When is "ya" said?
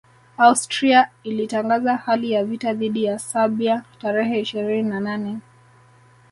2.31-2.43, 3.03-3.19